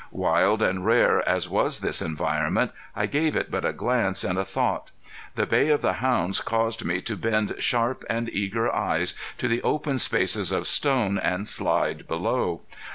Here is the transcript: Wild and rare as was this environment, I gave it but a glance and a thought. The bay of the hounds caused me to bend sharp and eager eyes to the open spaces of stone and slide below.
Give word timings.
Wild 0.09 0.63
and 0.63 0.83
rare 0.83 1.21
as 1.29 1.47
was 1.47 1.81
this 1.81 2.01
environment, 2.01 2.71
I 2.95 3.05
gave 3.05 3.35
it 3.35 3.51
but 3.51 3.63
a 3.63 3.71
glance 3.71 4.23
and 4.23 4.39
a 4.39 4.43
thought. 4.43 4.89
The 5.35 5.45
bay 5.45 5.69
of 5.69 5.83
the 5.83 5.93
hounds 6.01 6.41
caused 6.41 6.83
me 6.83 7.01
to 7.01 7.15
bend 7.15 7.53
sharp 7.59 8.03
and 8.09 8.27
eager 8.29 8.73
eyes 8.73 9.13
to 9.37 9.47
the 9.47 9.61
open 9.61 9.99
spaces 9.99 10.51
of 10.51 10.65
stone 10.65 11.19
and 11.19 11.47
slide 11.47 12.07
below. 12.07 12.61